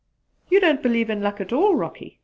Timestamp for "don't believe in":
0.59-1.21